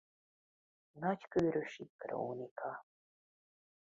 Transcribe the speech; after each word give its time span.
Nagy-Kőrösi 0.99 1.91
Krónika. 1.97 2.85